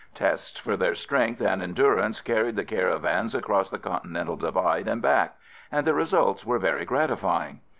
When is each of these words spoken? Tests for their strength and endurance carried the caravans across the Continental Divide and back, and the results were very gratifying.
Tests 0.15 0.57
for 0.57 0.75
their 0.75 0.95
strength 0.95 1.41
and 1.41 1.61
endurance 1.61 2.21
carried 2.21 2.55
the 2.55 2.65
caravans 2.65 3.35
across 3.35 3.69
the 3.69 3.77
Continental 3.77 4.35
Divide 4.35 4.87
and 4.87 4.99
back, 4.99 5.35
and 5.71 5.85
the 5.85 5.93
results 5.93 6.43
were 6.43 6.57
very 6.57 6.85
gratifying. 6.85 7.59